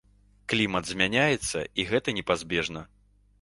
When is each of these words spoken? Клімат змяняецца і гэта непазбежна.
Клімат 0.53 0.87
змяняецца 0.91 1.59
і 1.83 1.87
гэта 1.91 2.17
непазбежна. 2.21 2.81